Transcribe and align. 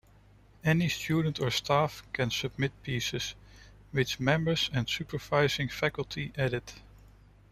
Any 0.63 0.89
student 0.89 1.39
or 1.39 1.51
staff 1.51 2.01
can 2.11 2.31
submit 2.31 2.71
pieces, 2.81 3.35
which 3.91 4.19
members 4.19 4.67
and 4.73 4.89
supervising 4.89 5.69
faculty 5.69 6.33
edit. 6.35 6.73